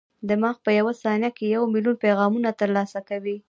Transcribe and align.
دماغ 0.29 0.55
په 0.65 0.71
یوه 0.79 0.93
ثانیه 1.01 1.31
کې 1.37 1.45
یو 1.55 1.63
ملیون 1.73 1.95
پیغامونه 2.03 2.49
ترلاسه 2.61 2.99
کوي. 3.09 3.35